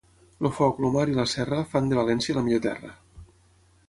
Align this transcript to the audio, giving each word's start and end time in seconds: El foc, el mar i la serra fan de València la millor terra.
El 0.39 0.47
foc, 0.59 0.77
el 0.85 0.95
mar 0.95 1.03
i 1.11 1.17
la 1.17 1.25
serra 1.33 1.59
fan 1.73 1.91
de 1.91 1.99
València 1.99 2.37
la 2.39 2.43
millor 2.47 2.65
terra. 2.67 2.91